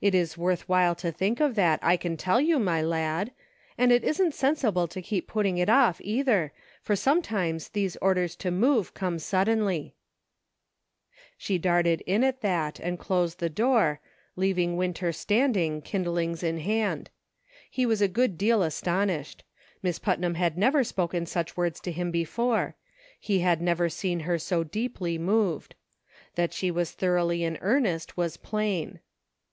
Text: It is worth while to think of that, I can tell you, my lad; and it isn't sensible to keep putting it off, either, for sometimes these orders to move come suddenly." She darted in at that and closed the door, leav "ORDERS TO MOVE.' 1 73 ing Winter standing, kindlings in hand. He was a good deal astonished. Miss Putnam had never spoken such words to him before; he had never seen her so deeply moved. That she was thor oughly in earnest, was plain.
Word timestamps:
It 0.00 0.16
is 0.16 0.36
worth 0.36 0.68
while 0.68 0.96
to 0.96 1.12
think 1.12 1.38
of 1.38 1.54
that, 1.54 1.78
I 1.80 1.96
can 1.96 2.16
tell 2.16 2.40
you, 2.40 2.58
my 2.58 2.82
lad; 2.82 3.30
and 3.78 3.92
it 3.92 4.02
isn't 4.02 4.34
sensible 4.34 4.88
to 4.88 5.00
keep 5.00 5.28
putting 5.28 5.58
it 5.58 5.68
off, 5.68 6.00
either, 6.02 6.52
for 6.82 6.96
sometimes 6.96 7.68
these 7.68 7.94
orders 7.98 8.34
to 8.38 8.50
move 8.50 8.94
come 8.94 9.20
suddenly." 9.20 9.94
She 11.38 11.56
darted 11.56 12.00
in 12.00 12.24
at 12.24 12.40
that 12.40 12.80
and 12.80 12.98
closed 12.98 13.38
the 13.38 13.48
door, 13.48 14.00
leav 14.36 14.54
"ORDERS 14.56 14.56
TO 14.56 14.56
MOVE.' 14.56 14.56
1 14.56 14.56
73 14.58 14.64
ing 14.64 14.76
Winter 14.76 15.12
standing, 15.12 15.82
kindlings 15.82 16.42
in 16.42 16.58
hand. 16.58 17.10
He 17.70 17.86
was 17.86 18.02
a 18.02 18.08
good 18.08 18.36
deal 18.36 18.64
astonished. 18.64 19.44
Miss 19.84 20.00
Putnam 20.00 20.34
had 20.34 20.58
never 20.58 20.82
spoken 20.82 21.26
such 21.26 21.56
words 21.56 21.78
to 21.82 21.92
him 21.92 22.10
before; 22.10 22.74
he 23.20 23.38
had 23.38 23.62
never 23.62 23.88
seen 23.88 24.18
her 24.26 24.36
so 24.36 24.64
deeply 24.64 25.16
moved. 25.16 25.76
That 26.34 26.52
she 26.52 26.72
was 26.72 26.90
thor 26.90 27.18
oughly 27.18 27.44
in 27.44 27.56
earnest, 27.60 28.16
was 28.16 28.36
plain. 28.36 28.98